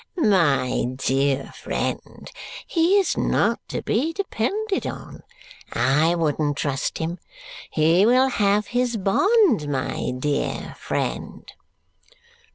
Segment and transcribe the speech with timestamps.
[0.17, 2.31] "My dear friend,
[2.65, 5.21] he is not to be depended on.
[5.73, 7.19] I wouldn't trust him.
[7.69, 11.45] He will have his bond, my dear friend."